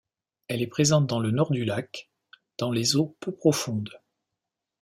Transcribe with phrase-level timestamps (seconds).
[0.47, 2.09] Elle est présente dans le nord du lac,
[2.57, 4.01] dans les eaux peu profondes.